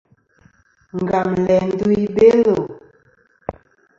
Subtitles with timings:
[1.01, 2.57] Ngam læ ndu i Belo.